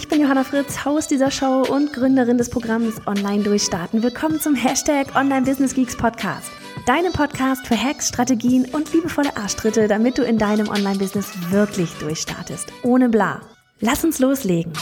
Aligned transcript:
Ich 0.00 0.08
bin 0.08 0.22
Johanna 0.22 0.44
Fritz, 0.44 0.86
Haus 0.86 1.08
dieser 1.08 1.30
Show 1.30 1.60
und 1.60 1.92
Gründerin 1.92 2.38
des 2.38 2.48
Programms 2.48 3.06
Online 3.06 3.42
Durchstarten. 3.42 4.02
Willkommen 4.02 4.40
zum 4.40 4.54
Hashtag 4.54 5.14
Online 5.14 5.42
Business 5.42 5.74
Geeks 5.74 5.94
Podcast. 5.94 6.50
Deinem 6.86 7.12
Podcast 7.12 7.66
für 7.66 7.76
Hacks, 7.76 8.08
Strategien 8.08 8.64
und 8.72 8.90
liebevolle 8.94 9.36
Arschtritte, 9.36 9.88
damit 9.88 10.16
du 10.16 10.22
in 10.22 10.38
deinem 10.38 10.70
Online-Business 10.70 11.50
wirklich 11.50 11.92
durchstartest. 11.98 12.72
Ohne 12.82 13.10
bla. 13.10 13.42
Lass 13.80 14.02
uns 14.02 14.18
loslegen. 14.20 14.72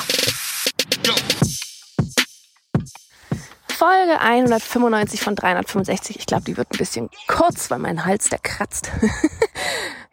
Folge 3.67 4.21
195 4.21 5.21
von 5.21 5.35
365. 5.35 6.17
Ich 6.17 6.27
glaube, 6.27 6.45
die 6.45 6.57
wird 6.57 6.73
ein 6.73 6.79
bisschen 6.79 7.11
kurz, 7.27 7.73
weil 7.73 7.81
mein 7.81 8.05
Hals, 8.05 8.29
der 8.29 8.39
kratzt. 8.39 8.93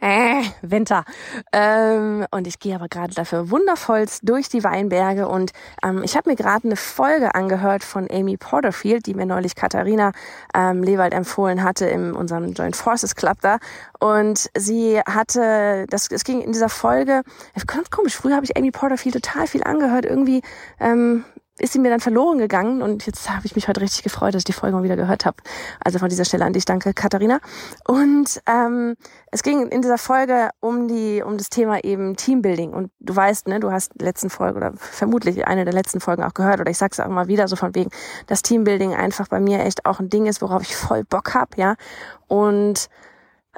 äh, 0.06 0.44
Winter. 0.62 1.04
Ähm, 1.52 2.28
und 2.30 2.46
ich 2.46 2.60
gehe 2.60 2.76
aber 2.76 2.88
gerade 2.88 3.16
dafür 3.16 3.50
wundervollst 3.50 4.22
durch 4.24 4.50
die 4.50 4.64
Weinberge 4.64 5.28
und 5.28 5.52
ähm, 5.84 6.04
ich 6.04 6.16
habe 6.16 6.30
mir 6.30 6.36
gerade 6.36 6.66
eine 6.66 6.76
Folge 6.76 7.34
angehört 7.34 7.84
von 7.84 8.08
Amy 8.12 8.38
Porterfield, 8.38 9.08
die 9.08 9.16
mir 9.16 9.26
neulich 9.26 9.56
Katharina 9.56 10.12
ähm, 10.54 10.84
Lewald 10.84 11.14
empfohlen 11.14 11.64
hatte 11.64 11.88
in 11.88 12.14
unserem 12.14 12.54
Joint 12.54 12.76
Forces 12.76 13.16
Club 13.16 13.38
da. 13.42 13.58
Und 14.00 14.52
sie 14.56 15.00
hatte, 15.00 15.88
das, 15.90 16.12
es 16.12 16.24
ging 16.24 16.42
in 16.42 16.52
dieser 16.52 16.70
Folge, 16.70 17.24
ganz 17.66 17.90
komisch, 17.90 18.16
früher 18.16 18.36
habe 18.36 18.46
ich 18.46 18.56
Amy 18.56 18.70
Porterfield 18.70 19.16
total 19.16 19.48
viel 19.48 19.64
angehört, 19.64 20.06
irgendwie 20.06 20.44
ähm, 20.80 21.26
ist 21.60 21.74
sie 21.74 21.80
mir 21.80 21.90
dann 21.90 22.02
verloren 22.02 22.38
gegangen 22.38 22.82
und 22.82 23.06
jetzt 23.06 23.30
habe 23.30 23.46
ich 23.46 23.56
mich 23.56 23.68
heute 23.68 23.82
richtig 23.82 24.04
gefreut, 24.04 24.34
dass 24.34 24.42
ich 24.42 24.46
die 24.46 24.54
Folge 24.54 24.76
mal 24.76 24.84
wieder 24.84 24.98
gehört 24.98 25.26
habe. 25.26 25.38
Also 25.84 26.00
von 26.00 26.10
dieser 26.10 26.26
Stelle 26.26 26.44
an 26.44 26.52
dich, 26.52 26.66
danke 26.66 26.94
Katharina. 26.94 27.40
Und 27.88 28.42
ähm, 28.46 28.96
es 29.32 29.42
ging 29.42 29.68
in 29.70 29.82
dieser 29.82 29.98
Folge 29.98 30.50
um 30.60 30.88
die 30.88 31.24
um 31.24 31.38
das 31.38 31.50
Thema 31.50 31.84
eben 31.84 32.18
Teambuilding 32.18 32.74
und 32.74 32.92
du 33.00 33.16
weißt, 33.16 33.48
ne, 33.48 33.60
du 33.60 33.72
hast 33.72 34.02
letzten 34.02 34.30
Folge 34.30 34.58
oder 34.58 34.74
vermutlich 34.76 35.48
eine 35.48 35.64
der 35.64 35.74
letzten 35.74 36.02
Folgen 36.02 36.24
auch 36.24 36.34
gehört 36.34 36.60
oder 36.60 36.72
ich 36.72 36.78
sag's 36.78 37.00
auch 37.00 37.08
mal 37.08 37.28
wieder 37.28 37.48
so 37.48 37.56
von 37.56 37.74
wegen, 37.74 37.90
dass 38.28 38.42
Teambuilding 38.42 38.94
einfach 38.94 39.30
bei 39.30 39.40
mir 39.40 39.60
echt 39.60 39.86
auch 39.86 40.00
ein 40.00 40.10
Ding 40.10 40.26
ist, 40.26 40.42
worauf 40.42 40.62
ich 40.62 40.76
voll 40.76 41.04
Bock 41.06 41.34
hab, 41.34 41.58
ja 41.58 41.76
und 42.28 42.90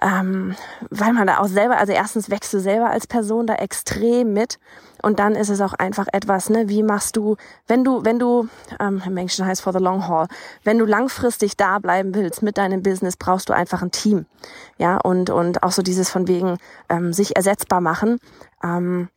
ähm, 0.02 0.56
weil 0.90 1.14
man 1.14 1.28
da 1.28 1.40
auch 1.40 1.48
selber, 1.48 1.78
also 1.78 1.94
erstens 1.94 2.30
wächst 2.30 2.54
du 2.54 2.60
selber 2.60 2.90
als 2.90 3.08
Person 3.08 3.48
da 3.48 3.56
extrem 3.56 4.34
mit 4.34 4.60
und 5.02 5.20
dann 5.20 5.36
ist 5.36 5.50
es 5.50 5.62
auch 5.62 5.74
einfach 5.74 6.08
etwas, 6.12 6.50
ne, 6.50 6.70
wie 6.70 6.84
machst 6.84 7.18
du, 7.18 7.36
wenn 7.68 7.84
du, 7.84 8.04
wenn 8.04 8.20
du, 8.20 8.48
ähm, 8.80 9.02
im 9.06 9.18
heißt 9.18 9.62
for 9.62 9.74
the 9.74 9.80
long 9.80 10.08
haul, 10.08 10.28
wenn 10.64 10.78
du 10.78 10.86
langfristig 10.86 11.58
da 11.58 11.80
bleiben 11.80 12.14
willst 12.16 12.42
mit 12.42 12.58
deinem 12.58 12.84
Business, 12.84 13.18
brauchst 13.18 13.50
du 13.50 13.54
einfach 13.54 13.82
ein 13.82 13.92
Team, 13.92 14.26
ja 14.78 14.98
und 14.98 15.30
und 15.30 15.64
auch 15.64 15.72
so 15.72 15.82
dieses 15.82 16.10
von 16.10 16.28
wegen 16.28 16.58
ähm, 16.90 17.14
sich 17.14 17.36
ersetzbar 17.36 17.82
machen. 17.82 18.20
Ähm, 18.64 19.10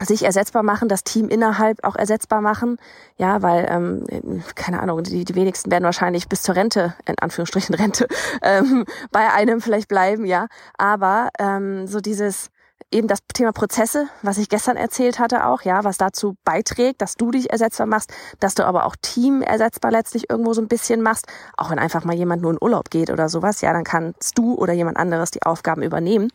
sich 0.00 0.24
ersetzbar 0.24 0.62
machen, 0.62 0.88
das 0.88 1.04
Team 1.04 1.28
innerhalb 1.28 1.84
auch 1.84 1.96
ersetzbar 1.96 2.40
machen, 2.40 2.78
ja, 3.16 3.42
weil 3.42 3.66
ähm, 3.68 4.42
keine 4.54 4.80
Ahnung, 4.80 5.02
die, 5.02 5.24
die 5.24 5.34
wenigsten 5.34 5.70
werden 5.70 5.84
wahrscheinlich 5.84 6.28
bis 6.28 6.42
zur 6.42 6.56
Rente, 6.56 6.94
in 7.06 7.18
Anführungsstrichen 7.18 7.74
Rente, 7.74 8.06
ähm, 8.42 8.84
bei 9.10 9.32
einem 9.32 9.60
vielleicht 9.60 9.88
bleiben, 9.88 10.24
ja, 10.24 10.46
aber 10.78 11.28
ähm, 11.38 11.86
so 11.86 12.00
dieses 12.00 12.50
eben 12.92 13.08
das 13.08 13.20
Thema 13.32 13.52
Prozesse, 13.52 14.08
was 14.22 14.38
ich 14.38 14.48
gestern 14.48 14.76
erzählt 14.76 15.18
hatte 15.18 15.46
auch, 15.46 15.62
ja, 15.62 15.84
was 15.84 15.96
dazu 15.96 16.36
beiträgt, 16.44 17.00
dass 17.00 17.14
du 17.14 17.30
dich 17.30 17.50
ersetzbar 17.50 17.86
machst, 17.86 18.12
dass 18.40 18.54
du 18.54 18.66
aber 18.66 18.84
auch 18.84 18.96
Team 19.00 19.42
ersetzbar 19.42 19.90
letztlich 19.92 20.28
irgendwo 20.28 20.54
so 20.54 20.60
ein 20.60 20.68
bisschen 20.68 21.02
machst, 21.02 21.26
auch 21.56 21.70
wenn 21.70 21.78
einfach 21.78 22.04
mal 22.04 22.16
jemand 22.16 22.42
nur 22.42 22.52
in 22.52 22.58
Urlaub 22.60 22.90
geht 22.90 23.10
oder 23.10 23.28
sowas, 23.28 23.60
ja, 23.60 23.72
dann 23.72 23.84
kannst 23.84 24.36
du 24.38 24.54
oder 24.54 24.72
jemand 24.72 24.96
anderes 24.96 25.30
die 25.30 25.42
Aufgaben 25.42 25.82
übernehmen. 25.82 26.32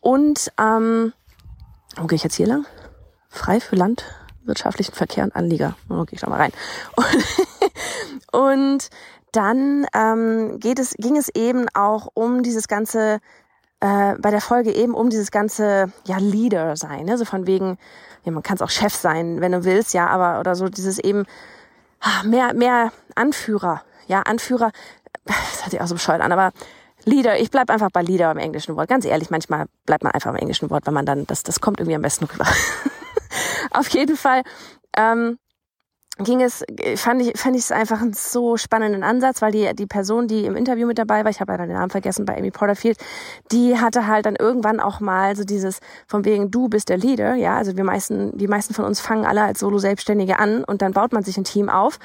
Und 0.00 0.52
ähm, 0.60 1.12
wo 1.96 2.06
gehe 2.06 2.16
ich 2.16 2.24
jetzt 2.24 2.36
hier 2.36 2.46
lang? 2.46 2.66
Frei 3.32 3.60
für 3.60 3.76
landwirtschaftlichen 3.76 4.94
Verkehr 4.94 5.24
und 5.24 5.34
Anlieger. 5.34 5.74
Oh, 5.88 6.04
gehe 6.04 6.14
ich 6.14 6.20
da 6.20 6.28
mal 6.28 6.36
rein. 6.36 6.52
Und, 6.96 7.26
und 8.32 8.90
dann 9.32 9.86
ähm, 9.94 10.60
geht 10.60 10.78
es, 10.78 10.94
ging 10.98 11.16
es 11.16 11.28
eben 11.34 11.66
auch 11.74 12.08
um 12.14 12.42
dieses 12.42 12.68
ganze, 12.68 13.20
äh, 13.80 14.14
bei 14.18 14.30
der 14.30 14.42
Folge 14.42 14.72
eben 14.72 14.94
um 14.94 15.10
dieses 15.10 15.30
ganze 15.30 15.90
ja, 16.06 16.18
Leader 16.18 16.76
sein. 16.76 17.06
Ne? 17.06 17.16
So 17.16 17.24
von 17.24 17.46
wegen, 17.46 17.78
ja, 18.24 18.32
man 18.32 18.42
kann 18.42 18.56
es 18.56 18.62
auch 18.62 18.70
Chef 18.70 18.94
sein, 18.94 19.40
wenn 19.40 19.52
du 19.52 19.64
willst, 19.64 19.94
ja, 19.94 20.06
aber 20.06 20.38
oder 20.38 20.54
so 20.54 20.68
dieses 20.68 20.98
eben 20.98 21.24
ah, 22.00 22.22
mehr, 22.24 22.54
mehr 22.54 22.92
Anführer. 23.14 23.82
Ja, 24.06 24.20
Anführer, 24.20 24.70
das 25.24 25.62
hört 25.62 25.70
sich 25.70 25.80
auch 25.80 25.86
so 25.86 25.94
bescheuert 25.94 26.20
an, 26.20 26.32
aber 26.32 26.52
Leader, 27.04 27.40
ich 27.40 27.50
bleib 27.50 27.70
einfach 27.70 27.90
bei 27.90 28.02
Leader 28.02 28.30
im 28.30 28.38
englischen 28.38 28.76
Wort. 28.76 28.88
Ganz 28.88 29.04
ehrlich, 29.04 29.30
manchmal 29.30 29.66
bleibt 29.86 30.04
man 30.04 30.12
einfach 30.12 30.30
im 30.30 30.36
englischen 30.36 30.70
Wort, 30.70 30.86
wenn 30.86 30.94
man 30.94 31.06
dann, 31.06 31.26
das, 31.26 31.42
das 31.42 31.60
kommt 31.60 31.80
irgendwie 31.80 31.96
am 31.96 32.02
besten 32.02 32.26
rüber. 32.26 32.46
Auf 33.74 33.88
jeden 33.88 34.16
Fall 34.16 34.42
ähm, 34.96 35.38
ging 36.18 36.42
es, 36.42 36.62
fand 36.96 37.22
ich, 37.22 37.38
fand 37.38 37.56
ich 37.56 37.62
es 37.62 37.72
einfach 37.72 38.02
einen 38.02 38.12
so 38.12 38.58
spannenden 38.58 39.02
Ansatz, 39.02 39.40
weil 39.40 39.50
die, 39.50 39.74
die 39.74 39.86
Person, 39.86 40.28
die 40.28 40.44
im 40.44 40.56
Interview 40.56 40.86
mit 40.86 40.98
dabei 40.98 41.24
war, 41.24 41.30
ich 41.30 41.40
habe 41.40 41.52
leider 41.52 41.66
den 41.66 41.76
Namen 41.76 41.90
vergessen, 41.90 42.26
bei 42.26 42.36
Amy 42.36 42.50
Porterfield, 42.50 42.98
die 43.50 43.78
hatte 43.78 44.06
halt 44.06 44.26
dann 44.26 44.36
irgendwann 44.36 44.78
auch 44.78 45.00
mal 45.00 45.34
so 45.36 45.44
dieses 45.44 45.80
von 46.06 46.24
wegen, 46.26 46.50
du 46.50 46.68
bist 46.68 46.90
der 46.90 46.98
Leader, 46.98 47.34
ja, 47.34 47.56
also 47.56 47.76
wir 47.76 47.84
meisten, 47.84 48.36
die 48.36 48.46
meisten 48.46 48.74
von 48.74 48.84
uns 48.84 49.00
fangen 49.00 49.24
alle 49.24 49.42
als 49.42 49.60
Solo-Selbstständige 49.60 50.38
an 50.38 50.64
und 50.64 50.82
dann 50.82 50.92
baut 50.92 51.12
man 51.12 51.24
sich 51.24 51.38
ein 51.38 51.44
Team 51.44 51.70
auf 51.70 51.98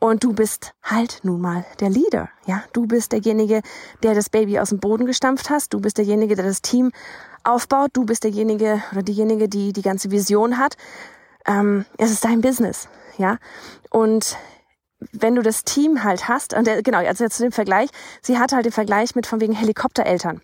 und 0.00 0.24
du 0.24 0.32
bist 0.32 0.72
halt 0.82 1.20
nun 1.22 1.40
mal 1.40 1.64
der 1.80 1.90
Leader, 1.90 2.30
ja, 2.46 2.64
du 2.72 2.86
bist 2.86 3.12
derjenige, 3.12 3.60
der 4.02 4.14
das 4.14 4.30
Baby 4.30 4.58
aus 4.58 4.70
dem 4.70 4.80
Boden 4.80 5.04
gestampft 5.04 5.50
hast, 5.50 5.74
du 5.74 5.80
bist 5.80 5.98
derjenige, 5.98 6.34
der 6.34 6.46
das 6.46 6.62
Team 6.62 6.92
aufbaut. 7.44 7.90
Du 7.92 8.04
bist 8.04 8.24
derjenige 8.24 8.82
oder 8.92 9.02
diejenige, 9.02 9.48
die 9.48 9.72
die 9.72 9.82
ganze 9.82 10.10
Vision 10.10 10.58
hat. 10.58 10.76
Ähm, 11.46 11.84
es 11.98 12.10
ist 12.10 12.24
dein 12.24 12.40
Business, 12.40 12.88
ja. 13.18 13.38
Und 13.90 14.36
wenn 15.12 15.34
du 15.34 15.42
das 15.42 15.64
Team 15.64 16.04
halt 16.04 16.28
hast, 16.28 16.54
und 16.54 16.66
der, 16.66 16.82
genau, 16.82 16.98
also 16.98 17.24
jetzt 17.24 17.36
zu 17.36 17.42
dem 17.42 17.52
Vergleich, 17.52 17.88
sie 18.20 18.38
hatte 18.38 18.54
halt 18.54 18.66
den 18.66 18.72
Vergleich 18.72 19.14
mit 19.14 19.26
von 19.26 19.40
wegen 19.40 19.54
Helikoptereltern. 19.54 20.42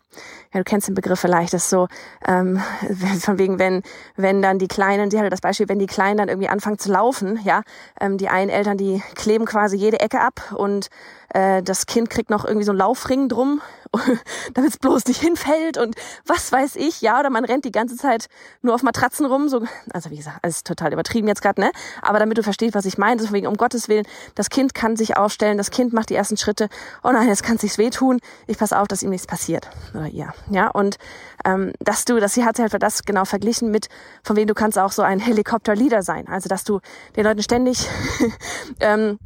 Ja, 0.52 0.60
du 0.60 0.64
kennst 0.64 0.88
den 0.88 0.94
Begriff 0.94 1.20
vielleicht, 1.20 1.52
das 1.52 1.64
ist 1.64 1.70
so, 1.70 1.88
ähm, 2.26 2.62
von 3.20 3.38
wegen, 3.38 3.58
wenn, 3.58 3.82
wenn 4.16 4.40
dann 4.40 4.58
die 4.58 4.68
Kleinen, 4.68 5.10
sie 5.10 5.18
hatte 5.18 5.28
das 5.28 5.42
Beispiel, 5.42 5.68
wenn 5.68 5.78
die 5.78 5.86
Kleinen 5.86 6.16
dann 6.16 6.28
irgendwie 6.28 6.48
anfangen 6.48 6.78
zu 6.78 6.90
laufen, 6.90 7.38
ja, 7.44 7.62
ähm, 8.00 8.16
die 8.16 8.28
einen 8.28 8.50
Eltern, 8.50 8.78
die 8.78 9.02
kleben 9.14 9.44
quasi 9.44 9.76
jede 9.76 10.00
Ecke 10.00 10.20
ab 10.20 10.54
und 10.56 10.88
äh, 11.34 11.62
das 11.62 11.84
Kind 11.86 12.08
kriegt 12.08 12.30
noch 12.30 12.44
irgendwie 12.46 12.64
so 12.64 12.72
einen 12.72 12.78
Laufring 12.78 13.28
drum 13.28 13.60
damit 14.54 14.70
es 14.70 14.78
bloß 14.78 15.06
nicht 15.06 15.20
hinfällt 15.20 15.78
und 15.78 15.94
was 16.26 16.52
weiß 16.52 16.76
ich, 16.76 17.00
ja, 17.00 17.18
oder 17.18 17.30
man 17.30 17.44
rennt 17.44 17.64
die 17.64 17.72
ganze 17.72 17.96
Zeit 17.96 18.26
nur 18.62 18.74
auf 18.74 18.82
Matratzen 18.82 19.26
rum, 19.26 19.48
so, 19.48 19.64
also 19.92 20.10
wie 20.10 20.16
gesagt, 20.16 20.38
alles 20.42 20.64
total 20.64 20.92
übertrieben 20.92 21.28
jetzt 21.28 21.42
gerade, 21.42 21.60
ne? 21.60 21.70
Aber 22.02 22.18
damit 22.18 22.38
du 22.38 22.42
verstehst, 22.42 22.74
was 22.74 22.84
ich 22.84 22.98
meine, 22.98 23.20
deswegen 23.20 23.46
um 23.46 23.56
Gottes 23.56 23.88
Willen, 23.88 24.06
das 24.34 24.50
Kind 24.50 24.74
kann 24.74 24.96
sich 24.96 25.16
aufstellen, 25.16 25.58
das 25.58 25.70
Kind 25.70 25.92
macht 25.92 26.10
die 26.10 26.14
ersten 26.14 26.36
Schritte, 26.36 26.68
oh 27.02 27.10
nein, 27.10 27.28
jetzt 27.28 27.42
kann 27.42 27.56
es 27.56 27.62
sich 27.62 27.78
wehtun, 27.78 28.20
ich 28.46 28.58
pass 28.58 28.72
auf, 28.72 28.88
dass 28.88 29.02
ihm 29.02 29.10
nichts 29.10 29.26
passiert, 29.26 29.68
oder 29.94 30.06
ihr, 30.08 30.32
ja, 30.50 30.68
und 30.68 30.96
ähm, 31.44 31.72
dass 31.80 32.04
du, 32.04 32.18
dass 32.20 32.34
sie 32.34 32.44
hat 32.44 32.58
halt 32.58 32.74
das 32.82 33.02
genau 33.04 33.24
verglichen 33.24 33.70
mit, 33.70 33.88
von 34.22 34.36
wem 34.36 34.46
du 34.46 34.54
kannst 34.54 34.78
auch 34.78 34.92
so 34.92 35.02
ein 35.02 35.18
Helikopter-Leader 35.18 36.02
sein, 36.02 36.28
also 36.28 36.48
dass 36.48 36.64
du 36.64 36.80
den 37.16 37.24
Leuten 37.24 37.42
ständig 37.42 37.88
ähm, 38.80 39.18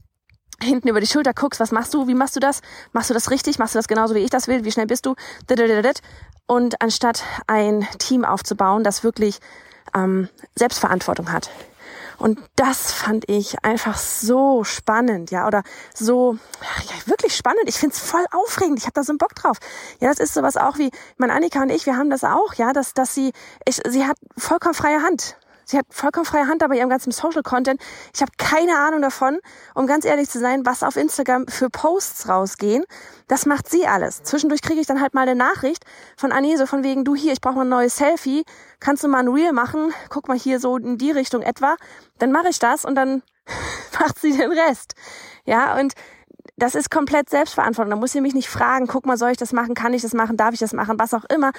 hinten 0.62 0.88
über 0.88 1.00
die 1.00 1.06
Schulter 1.06 1.32
guckst, 1.32 1.60
was 1.60 1.72
machst 1.72 1.94
du, 1.94 2.06
wie 2.06 2.14
machst 2.14 2.36
du 2.36 2.40
das? 2.40 2.60
Machst 2.92 3.10
du 3.10 3.14
das 3.14 3.30
richtig? 3.30 3.58
Machst 3.58 3.74
du 3.74 3.78
das 3.78 3.88
genauso, 3.88 4.14
wie 4.14 4.20
ich 4.20 4.30
das 4.30 4.48
will? 4.48 4.64
Wie 4.64 4.72
schnell 4.72 4.86
bist 4.86 5.06
du? 5.06 5.14
Und 6.46 6.80
anstatt 6.82 7.22
ein 7.46 7.86
Team 7.98 8.24
aufzubauen, 8.24 8.84
das 8.84 9.04
wirklich 9.04 9.40
ähm, 9.94 10.28
Selbstverantwortung 10.54 11.32
hat. 11.32 11.50
Und 12.20 12.38
das 12.54 12.92
fand 12.92 13.30
ich 13.30 13.64
einfach 13.64 13.96
so 13.96 14.62
spannend, 14.62 15.30
ja, 15.30 15.46
oder 15.46 15.62
so, 15.94 16.36
ja, 16.60 17.06
wirklich 17.10 17.34
spannend. 17.34 17.62
Ich 17.64 17.76
find's 17.76 17.98
voll 17.98 18.24
aufregend. 18.30 18.78
Ich 18.78 18.84
habe 18.84 18.92
da 18.92 19.02
so 19.02 19.12
einen 19.12 19.18
Bock 19.18 19.34
drauf. 19.34 19.56
Ja, 20.00 20.08
das 20.10 20.18
ist 20.18 20.34
sowas 20.34 20.58
auch 20.58 20.76
wie, 20.76 20.90
meine 21.16 21.32
Annika 21.32 21.62
und 21.62 21.70
ich, 21.70 21.86
wir 21.86 21.96
haben 21.96 22.10
das 22.10 22.22
auch, 22.22 22.52
ja, 22.54 22.74
dass, 22.74 22.92
dass 22.92 23.14
sie, 23.14 23.32
ich, 23.64 23.80
sie 23.88 24.06
hat 24.06 24.18
vollkommen 24.36 24.74
freie 24.74 25.02
Hand. 25.02 25.36
Sie 25.70 25.78
hat 25.78 25.86
vollkommen 25.88 26.26
freie 26.26 26.48
Hand 26.48 26.58
bei 26.58 26.76
ihrem 26.76 26.88
ganzen 26.88 27.12
Social 27.12 27.44
Content. 27.44 27.80
Ich 28.12 28.20
habe 28.22 28.32
keine 28.36 28.76
Ahnung 28.76 29.02
davon, 29.02 29.38
um 29.76 29.86
ganz 29.86 30.04
ehrlich 30.04 30.28
zu 30.28 30.40
sein, 30.40 30.66
was 30.66 30.82
auf 30.82 30.96
Instagram 30.96 31.46
für 31.46 31.70
Posts 31.70 32.28
rausgehen. 32.28 32.82
Das 33.28 33.46
macht 33.46 33.70
sie 33.70 33.86
alles. 33.86 34.24
Zwischendurch 34.24 34.62
kriege 34.62 34.80
ich 34.80 34.88
dann 34.88 35.00
halt 35.00 35.14
mal 35.14 35.22
eine 35.22 35.36
Nachricht 35.36 35.84
von 36.16 36.32
Annie, 36.32 36.58
so 36.58 36.66
von 36.66 36.82
wegen, 36.82 37.04
du 37.04 37.14
hier, 37.14 37.32
ich 37.32 37.40
brauche 37.40 37.54
mal 37.54 37.64
ein 37.64 37.68
neues 37.68 37.96
Selfie. 37.96 38.42
Kannst 38.80 39.04
du 39.04 39.08
mal 39.08 39.20
ein 39.20 39.28
Reel 39.28 39.52
machen? 39.52 39.94
Guck 40.08 40.26
mal 40.26 40.36
hier 40.36 40.58
so 40.58 40.76
in 40.76 40.98
die 40.98 41.12
Richtung 41.12 41.42
etwa. 41.42 41.76
Dann 42.18 42.32
mache 42.32 42.48
ich 42.48 42.58
das 42.58 42.84
und 42.84 42.96
dann 42.96 43.22
macht 44.00 44.18
sie 44.18 44.36
den 44.36 44.50
Rest. 44.50 44.94
Ja, 45.44 45.78
und 45.78 45.92
das 46.56 46.74
ist 46.74 46.90
komplett 46.90 47.30
Selbstverantwortung. 47.30 47.90
Da 47.90 47.96
muss 47.96 48.10
sie 48.10 48.20
mich 48.20 48.34
nicht 48.34 48.48
fragen, 48.48 48.88
guck 48.88 49.06
mal, 49.06 49.16
soll 49.16 49.30
ich 49.30 49.36
das 49.36 49.52
machen, 49.52 49.76
kann 49.76 49.94
ich 49.94 50.02
das 50.02 50.14
machen, 50.14 50.36
darf 50.36 50.52
ich 50.52 50.58
das 50.58 50.72
machen, 50.72 50.98
was 50.98 51.14
auch 51.14 51.26
immer. 51.32 51.52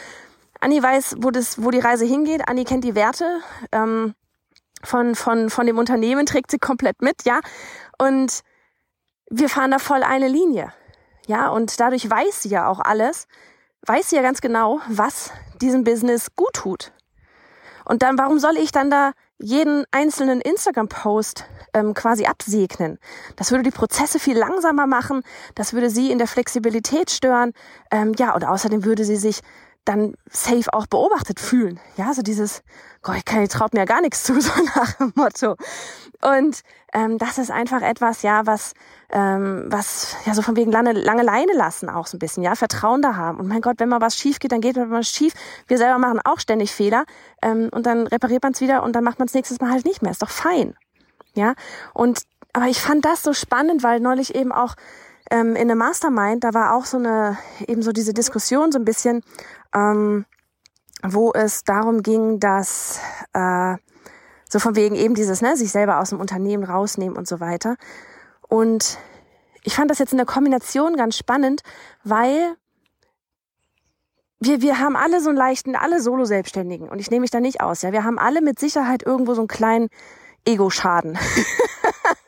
Anni 0.62 0.82
weiß, 0.82 1.18
wo, 1.20 1.32
das, 1.32 1.62
wo 1.62 1.72
die 1.72 1.80
Reise 1.80 2.06
hingeht. 2.06 2.48
Anni 2.48 2.64
kennt 2.64 2.84
die 2.84 2.96
Werte 2.96 3.42
ähm, 3.72 4.14
von, 4.84 5.16
von, 5.16 5.50
von 5.50 5.66
dem 5.66 5.78
Unternehmen, 5.78 6.26
trägt 6.26 6.52
sie 6.52 6.60
komplett 6.60 7.02
mit, 7.02 7.24
ja. 7.26 7.40
Und 7.98 8.42
wir 9.30 9.50
fahren 9.50 9.72
da 9.72 9.80
voll 9.80 10.04
eine 10.04 10.28
Linie. 10.28 10.72
Ja, 11.28 11.50
und 11.50 11.80
dadurch 11.80 12.10
weiß 12.10 12.44
sie 12.44 12.50
ja 12.50 12.68
auch 12.68 12.80
alles, 12.80 13.28
weiß 13.86 14.10
sie 14.10 14.16
ja 14.16 14.22
ganz 14.22 14.42
genau, 14.42 14.80
was 14.88 15.32
diesem 15.62 15.84
Business 15.84 16.28
gut 16.36 16.54
tut. 16.54 16.92
Und 17.86 18.04
dann, 18.04 18.18
warum 18.18 18.40
soll 18.40 18.58
ich 18.58 18.72
dann 18.72 18.90
da 18.90 19.12
jeden 19.38 19.86
einzelnen 19.92 20.42
Instagram-Post 20.42 21.46
ähm, 21.74 21.94
quasi 21.94 22.26
absegnen? 22.26 23.00
Das 23.36 23.52
würde 23.52 23.64
die 23.64 23.72
Prozesse 23.72 24.20
viel 24.20 24.38
langsamer 24.38 24.88
machen, 24.88 25.24
das 25.56 25.74
würde 25.74 25.90
sie 25.90 26.12
in 26.12 26.18
der 26.18 26.28
Flexibilität 26.28 27.10
stören. 27.10 27.54
Ähm, 27.92 28.14
ja, 28.18 28.34
und 28.36 28.46
außerdem 28.46 28.86
würde 28.86 29.06
sie 29.06 29.18
sich 29.18 29.42
dann 29.86 30.14
safe 30.30 30.72
auch 30.74 30.88
beobachtet 30.88 31.40
fühlen. 31.40 31.80
Ja, 31.98 32.14
so 32.14 32.22
dieses, 32.22 32.62
Gott, 33.02 33.18
ich 33.18 33.26
kann, 33.26 33.48
traut 33.48 33.74
mir 33.74 33.86
gar 33.86 34.02
nichts 34.02 34.24
zu, 34.24 34.40
so 34.42 34.52
nach 34.76 34.94
dem 34.94 35.12
Motto. 35.16 35.56
Und 36.22 36.62
ähm, 36.94 37.18
das 37.18 37.38
ist 37.38 37.50
einfach 37.50 37.82
etwas, 37.82 38.22
ja, 38.22 38.46
was, 38.46 38.74
ähm, 39.10 39.66
was 39.68 40.16
ja 40.26 40.34
so 40.34 40.42
von 40.42 40.56
wegen 40.56 40.72
lange, 40.72 40.92
lange 40.92 41.24
Leine 41.24 41.54
lassen 41.54 41.90
auch 41.90 42.06
so 42.06 42.18
ein 42.18 42.20
bisschen, 42.20 42.44
ja, 42.44 42.56
Vertrauen 42.56 43.02
da 43.02 43.16
haben. 43.16 43.40
Und 43.40 43.48
mein 43.48 43.62
Gott, 43.62 43.80
wenn 43.80 43.90
mal 43.90 44.02
was 44.02 44.16
schief 44.16 44.40
geht, 44.40 44.52
dann 44.52 44.62
geht 44.62 44.76
mal 44.76 44.92
was 44.92 45.08
schief. 45.08 45.34
Wir 45.68 45.78
selber 45.78 45.98
machen 45.98 46.20
auch 46.24 46.40
ständig 46.40 46.72
Fehler 46.72 47.06
ähm, 47.42 47.70
und 47.72 47.86
dann 47.86 48.06
repariert 48.06 48.44
man 48.44 48.54
es 48.54 48.62
wieder 48.62 48.84
und 48.84 48.96
dann 48.96 49.04
macht 49.04 49.20
man 49.20 49.28
es 49.28 49.34
nächstes 49.34 49.60
Mal 49.60 49.72
halt 49.72 49.86
nicht 49.86 50.02
mehr. 50.02 50.12
Ist 50.12 50.22
doch 50.22 50.30
fein. 50.30 50.76
Ja, 51.34 51.56
und 51.94 52.24
aber 52.54 52.66
ich 52.66 52.82
fand 52.82 53.06
das 53.06 53.24
so 53.24 53.34
spannend, 53.34 53.84
weil 53.84 54.00
neulich 54.02 54.36
eben 54.36 54.52
auch 54.52 54.76
ähm, 55.32 55.56
in 55.56 55.72
einem 55.72 55.78
Mastermind, 55.78 56.44
da 56.44 56.54
war 56.54 56.76
auch 56.76 56.86
so 56.86 56.98
eine, 56.98 57.38
eben 57.66 57.82
so 57.82 57.94
diese 57.94 58.14
Diskussion 58.14 58.72
so 58.72 58.80
ein 58.80 58.86
bisschen, 58.86 59.24
ähm, 59.74 60.26
wo 61.04 61.32
es 61.34 61.64
darum 61.64 62.04
ging, 62.04 62.40
dass 62.40 63.00
äh, 63.34 63.76
so 64.50 64.60
von 64.60 64.76
wegen 64.76 64.96
eben 64.96 65.16
dieses, 65.16 65.42
ne, 65.42 65.56
sich 65.56 65.72
selber 65.72 66.00
aus 66.00 66.10
dem 66.10 66.20
Unternehmen 66.20 66.64
rausnehmen 66.64 67.18
und 67.18 67.28
so 67.28 67.40
weiter. 67.40 67.78
Und 68.48 68.98
ich 69.64 69.76
fand 69.76 69.90
das 69.90 70.00
jetzt 70.00 70.12
in 70.12 70.18
der 70.18 70.26
Kombination 70.26 70.96
ganz 70.96 71.18
spannend, 71.18 71.62
weil 72.04 72.56
wir, 74.40 74.62
wir 74.62 74.80
haben 74.80 74.96
alle 74.96 75.22
so 75.22 75.30
einen 75.30 75.38
leichten, 75.38 75.76
alle 75.76 76.02
Solo-Selbstständigen 76.02 76.90
und 76.90 77.00
ich 77.00 77.12
nehme 77.12 77.22
mich 77.22 77.32
da 77.32 77.40
nicht 77.40 77.62
aus, 77.62 77.84
ja. 77.84 77.92
Wir 77.92 78.04
haben 78.04 78.20
alle 78.20 78.42
mit 78.42 78.60
Sicherheit 78.60 79.04
irgendwo 79.04 79.36
so 79.36 79.42
einen 79.42 79.48
kleinen 79.48 79.90
Ego-Schaden. 80.46 81.18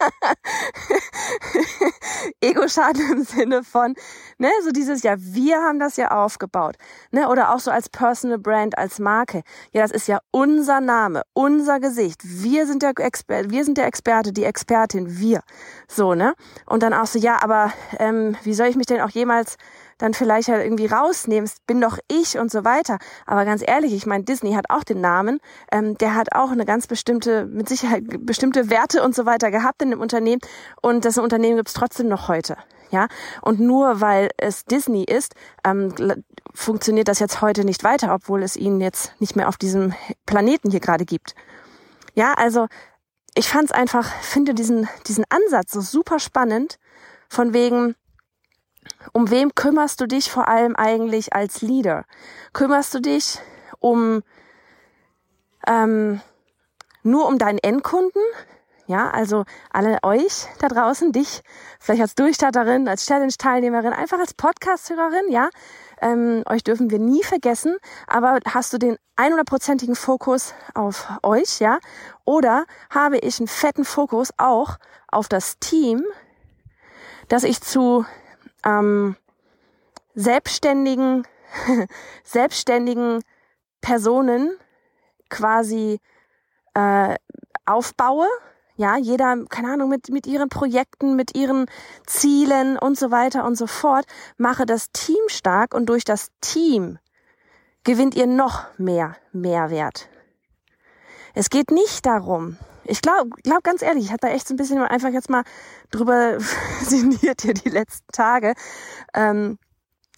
Ego-Schaden 2.41 3.11
im 3.11 3.23
Sinne 3.23 3.63
von, 3.63 3.95
ne, 4.37 4.49
so 4.63 4.71
dieses, 4.71 5.03
ja, 5.03 5.15
wir 5.17 5.57
haben 5.57 5.79
das 5.79 5.97
ja 5.97 6.11
aufgebaut, 6.11 6.75
ne, 7.11 7.29
oder 7.29 7.53
auch 7.53 7.59
so 7.59 7.71
als 7.71 7.89
Personal 7.89 8.37
Brand, 8.37 8.77
als 8.77 8.99
Marke. 8.99 9.43
Ja, 9.71 9.81
das 9.81 9.91
ist 9.91 10.07
ja 10.07 10.19
unser 10.31 10.81
Name, 10.81 11.23
unser 11.33 11.79
Gesicht. 11.79 12.21
Wir 12.23 12.67
sind 12.67 12.83
der 12.83 12.93
Experte, 12.97 13.49
wir 13.49 13.63
sind 13.65 13.77
der 13.77 13.87
Experte, 13.87 14.33
die 14.33 14.43
Expertin, 14.43 15.19
wir. 15.19 15.41
So, 15.87 16.13
ne? 16.13 16.33
Und 16.65 16.83
dann 16.83 16.93
auch 16.93 17.07
so, 17.07 17.19
ja, 17.19 17.41
aber 17.41 17.73
ähm, 17.99 18.35
wie 18.43 18.53
soll 18.53 18.67
ich 18.67 18.75
mich 18.75 18.87
denn 18.87 19.01
auch 19.01 19.09
jemals 19.09 19.57
dann 19.97 20.13
vielleicht 20.13 20.47
halt 20.47 20.63
irgendwie 20.63 20.87
rausnimmst, 20.87 21.65
bin 21.67 21.81
doch 21.81 21.97
ich 22.07 22.37
und 22.37 22.51
so 22.51 22.63
weiter. 22.63 22.97
Aber 23.25 23.45
ganz 23.45 23.63
ehrlich, 23.65 23.93
ich 23.93 24.05
meine, 24.05 24.23
Disney 24.23 24.53
hat 24.53 24.65
auch 24.69 24.83
den 24.83 25.01
Namen, 25.01 25.39
ähm, 25.71 25.97
der 25.97 26.15
hat 26.15 26.33
auch 26.33 26.51
eine 26.51 26.65
ganz 26.65 26.87
bestimmte, 26.87 27.45
mit 27.45 27.69
Sicherheit 27.69 28.03
bestimmte 28.25 28.69
Werte 28.69 29.03
und 29.03 29.15
so 29.15 29.25
weiter 29.25 29.51
gehabt 29.51 29.81
in 29.81 29.91
dem 29.91 30.01
Unternehmen 30.01 30.41
und 30.81 31.05
das 31.05 31.17
Unternehmen 31.17 31.57
gibt's 31.57 31.73
trotzdem 31.73 32.07
noch 32.07 32.27
heute. 32.27 32.57
Ja, 32.91 33.07
und 33.41 33.59
nur 33.59 34.01
weil 34.01 34.29
es 34.37 34.65
Disney 34.65 35.03
ist, 35.03 35.33
ähm, 35.65 35.95
funktioniert 36.53 37.07
das 37.07 37.17
jetzt 37.17 37.41
heute 37.41 37.65
nicht 37.65 37.83
weiter, 37.83 38.13
obwohl 38.13 38.43
es 38.43 38.55
ihn 38.55 38.79
jetzt 38.81 39.19
nicht 39.19 39.35
mehr 39.35 39.49
auf 39.49 39.57
diesem 39.57 39.93
Planeten 40.27 40.69
hier 40.69 40.79
gerade 40.79 41.03
gibt. 41.03 41.33
Ja, 42.13 42.33
also 42.33 42.67
ich 43.33 43.49
fand's 43.49 43.71
einfach, 43.71 44.05
finde 44.21 44.53
diesen 44.53 44.87
diesen 45.07 45.25
Ansatz 45.29 45.71
so 45.71 45.81
super 45.81 46.19
spannend, 46.19 46.77
von 47.29 47.53
wegen 47.53 47.95
um 49.11 49.29
wem 49.29 49.53
kümmerst 49.55 49.99
du 49.99 50.07
dich 50.07 50.31
vor 50.31 50.47
allem 50.47 50.75
eigentlich 50.75 51.33
als 51.33 51.61
Leader? 51.61 52.05
Kümmerst 52.53 52.93
du 52.93 52.99
dich 52.99 53.39
um 53.79 54.23
ähm, 55.67 56.21
nur 57.03 57.27
um 57.27 57.37
deinen 57.37 57.59
Endkunden? 57.59 58.21
Ja, 58.85 59.09
also 59.11 59.45
alle 59.71 59.99
euch 60.03 60.47
da 60.59 60.67
draußen, 60.67 61.13
dich 61.13 61.41
vielleicht 61.79 62.01
als 62.01 62.15
Durchstarterin, 62.15 62.87
als 62.89 63.05
Challenge-Teilnehmerin, 63.05 63.93
einfach 63.93 64.19
als 64.19 64.33
Podcast-Hörerin, 64.33 65.31
ja. 65.31 65.49
Ähm, 66.01 66.43
euch 66.49 66.65
dürfen 66.65 66.89
wir 66.89 66.99
nie 66.99 67.23
vergessen, 67.23 67.77
aber 68.07 68.39
hast 68.45 68.73
du 68.73 68.77
den 68.77 68.97
100%igen 69.15 69.95
Fokus 69.95 70.53
auf 70.73 71.07
euch, 71.23 71.59
ja? 71.59 71.79
Oder 72.25 72.65
habe 72.89 73.19
ich 73.19 73.39
einen 73.39 73.47
fetten 73.47 73.85
Fokus 73.85 74.31
auch 74.37 74.77
auf 75.07 75.29
das 75.29 75.59
Team, 75.59 76.03
dass 77.29 77.45
ich 77.45 77.61
zu 77.61 78.05
ähm, 78.65 79.15
selbstständigen, 80.15 81.27
selbstständigen 82.23 83.23
Personen 83.81 84.57
quasi 85.29 85.99
äh, 86.73 87.15
aufbaue. 87.65 88.27
Ja, 88.75 88.97
jeder, 88.97 89.45
keine 89.49 89.73
Ahnung, 89.73 89.89
mit, 89.89 90.09
mit 90.09 90.25
ihren 90.25 90.49
Projekten, 90.49 91.15
mit 91.15 91.35
ihren 91.37 91.67
Zielen 92.07 92.77
und 92.77 92.97
so 92.97 93.11
weiter 93.11 93.45
und 93.45 93.55
so 93.55 93.67
fort, 93.67 94.05
mache 94.37 94.65
das 94.65 94.91
Team 94.91 95.21
stark 95.27 95.75
und 95.75 95.87
durch 95.87 96.03
das 96.03 96.29
Team 96.41 96.97
gewinnt 97.83 98.15
ihr 98.15 98.25
noch 98.25 98.65
mehr 98.79 99.15
Mehrwert. 99.31 100.09
Es 101.35 101.49
geht 101.49 101.69
nicht 101.69 102.05
darum, 102.05 102.57
ich 102.85 103.01
glaube 103.01 103.29
glaub 103.43 103.63
ganz 103.63 103.81
ehrlich, 103.81 104.05
ich 104.05 104.11
hatte 104.11 104.27
da 104.27 104.33
echt 104.33 104.47
so 104.47 104.53
ein 104.53 104.57
bisschen 104.57 104.79
einfach 104.79 105.09
jetzt 105.09 105.29
mal 105.29 105.43
drüber 105.91 106.37
sinniert 106.81 107.41
hier 107.41 107.53
die 107.53 107.69
letzten 107.69 108.11
Tage. 108.11 108.53
Ähm, 109.13 109.57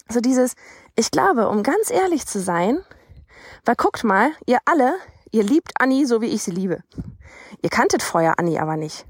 so 0.08 0.20
dieses, 0.20 0.54
ich 0.94 1.10
glaube, 1.10 1.48
um 1.48 1.62
ganz 1.62 1.90
ehrlich 1.90 2.26
zu 2.26 2.40
sein, 2.40 2.78
weil 3.64 3.74
guckt 3.76 4.04
mal, 4.04 4.30
ihr 4.46 4.58
alle, 4.64 4.96
ihr 5.30 5.42
liebt 5.42 5.72
Anni 5.80 6.06
so 6.06 6.20
wie 6.20 6.26
ich 6.26 6.42
sie 6.42 6.52
liebe. 6.52 6.82
Ihr 7.62 7.70
kanntet 7.70 8.02
vorher 8.02 8.38
Anni 8.38 8.58
aber 8.58 8.76
nicht. 8.76 9.06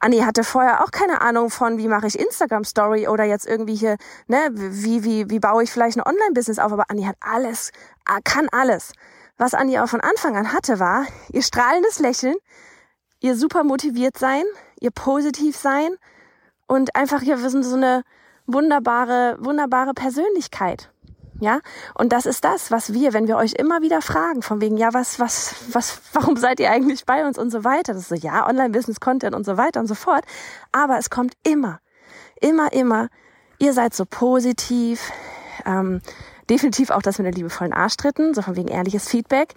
Anni 0.00 0.20
hatte 0.20 0.44
vorher 0.44 0.82
auch 0.82 0.90
keine 0.92 1.20
Ahnung 1.20 1.50
von, 1.50 1.76
wie 1.76 1.88
mache 1.88 2.06
ich 2.06 2.18
Instagram 2.18 2.64
Story 2.64 3.06
oder 3.06 3.24
jetzt 3.24 3.46
irgendwie 3.46 3.74
hier, 3.74 3.96
ne, 4.28 4.48
wie, 4.52 5.04
wie, 5.04 5.28
wie 5.28 5.40
baue 5.40 5.62
ich 5.62 5.70
vielleicht 5.70 5.98
ein 5.98 6.06
Online-Business 6.06 6.58
auf, 6.58 6.72
aber 6.72 6.84
Anni 6.88 7.02
hat 7.02 7.16
alles, 7.20 7.70
kann 8.24 8.48
alles. 8.50 8.92
Was 9.36 9.52
Anni 9.52 9.78
auch 9.78 9.88
von 9.88 10.00
Anfang 10.00 10.36
an 10.36 10.52
hatte, 10.52 10.78
war 10.78 11.04
ihr 11.32 11.42
strahlendes 11.42 11.98
Lächeln, 11.98 12.36
ihr 13.20 13.36
super 13.36 13.64
motiviert 13.64 14.18
sein, 14.18 14.42
ihr 14.80 14.90
positiv 14.90 15.56
sein 15.56 15.90
und 16.66 16.96
einfach 16.96 17.20
hier 17.20 17.40
wir 17.40 17.50
sind 17.50 17.64
so 17.64 17.76
eine 17.76 18.02
wunderbare, 18.46 19.36
wunderbare 19.40 19.94
Persönlichkeit. 19.94 20.90
Ja, 21.42 21.60
und 21.94 22.12
das 22.12 22.26
ist 22.26 22.44
das, 22.44 22.70
was 22.70 22.92
wir, 22.92 23.14
wenn 23.14 23.26
wir 23.26 23.38
euch 23.38 23.54
immer 23.54 23.80
wieder 23.80 24.02
fragen, 24.02 24.42
von 24.42 24.60
wegen, 24.60 24.76
ja, 24.76 24.92
was, 24.92 25.18
was, 25.18 25.54
was, 25.72 26.02
warum 26.12 26.36
seid 26.36 26.60
ihr 26.60 26.70
eigentlich 26.70 27.06
bei 27.06 27.26
uns 27.26 27.38
und 27.38 27.50
so 27.50 27.64
weiter? 27.64 27.94
Das 27.94 28.02
ist 28.02 28.08
so, 28.10 28.14
ja, 28.14 28.46
Online-Business-Content 28.46 29.34
und 29.34 29.46
so 29.46 29.56
weiter 29.56 29.80
und 29.80 29.86
so 29.86 29.94
fort. 29.94 30.24
Aber 30.70 30.98
es 30.98 31.08
kommt 31.08 31.32
immer, 31.42 31.80
immer, 32.42 32.70
immer, 32.74 33.08
ihr 33.58 33.72
seid 33.72 33.94
so 33.94 34.04
positiv, 34.04 35.12
ähm, 35.64 36.02
definitiv 36.50 36.90
auch 36.90 37.00
das 37.00 37.16
mit 37.16 37.26
den 37.26 37.34
liebevollen 37.34 37.72
Arschtritten, 37.72 38.34
so 38.34 38.42
von 38.42 38.56
wegen 38.56 38.68
ehrliches 38.68 39.08
Feedback 39.08 39.54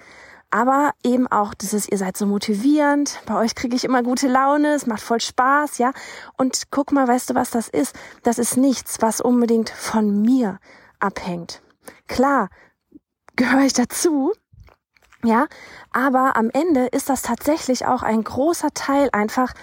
aber 0.54 0.92
eben 1.04 1.26
auch 1.26 1.56
dieses, 1.56 1.90
ihr 1.90 1.98
seid 1.98 2.16
so 2.16 2.28
motivierend, 2.28 3.20
bei 3.26 3.36
euch 3.40 3.56
kriege 3.56 3.76
ich 3.76 3.84
immer 3.84 4.04
gute 4.04 4.28
Laune, 4.28 4.76
es 4.76 4.86
macht 4.86 5.02
voll 5.02 5.20
Spaß, 5.20 5.80
ja. 5.80 5.94
Und 6.38 6.66
guck 6.70 6.92
mal, 6.92 7.08
weißt 7.08 7.32
du, 7.32 7.34
was 7.34 7.50
das 7.50 7.68
ist? 7.70 7.96
Das 8.22 8.38
ist 8.38 8.56
nichts, 8.56 9.02
was 9.02 9.20
unbedingt 9.20 9.72
von 9.72 10.22
mir 10.22 10.60
abhängt. 11.00 11.64
Klar, 12.08 12.50
gehöre 13.36 13.66
ich 13.66 13.74
dazu, 13.74 14.32
ja, 15.24 15.48
aber 15.92 16.38
am 16.38 16.52
Ende 16.52 16.86
ist 16.86 17.10
das 17.10 17.24
tatsächlich 17.24 17.88
auch 17.88 18.04
ein 18.04 18.24
großer 18.24 18.76
Teil 18.76 19.10
einfach 19.12 19.54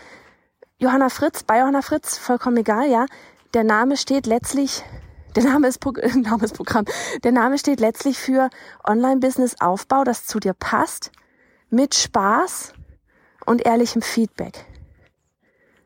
Johanna 0.78 1.08
Fritz, 1.08 1.44
bei 1.44 1.60
Johanna 1.60 1.82
Fritz, 1.82 2.18
vollkommen 2.18 2.56
egal, 2.56 2.90
ja. 2.90 3.06
Der 3.54 3.62
Name 3.62 3.96
steht 3.96 4.26
letztlich 4.26 4.82
der 5.36 5.44
Name 5.44 5.68
ist, 5.68 5.78
Pro 5.78 5.92
Name 6.14 6.44
ist 6.44 6.54
Programm. 6.54 6.84
Der 7.22 7.32
Name 7.32 7.58
steht 7.58 7.80
letztlich 7.80 8.18
für 8.18 8.50
Online-Business-Aufbau, 8.84 10.04
das 10.04 10.26
zu 10.26 10.40
dir 10.40 10.54
passt, 10.54 11.10
mit 11.70 11.94
Spaß 11.94 12.72
und 13.46 13.64
ehrlichem 13.64 14.02
Feedback. 14.02 14.64